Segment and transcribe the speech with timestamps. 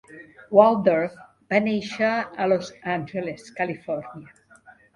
[0.59, 1.19] Waldorf
[1.53, 4.37] va néixer a Los Angeles, Califòrnia.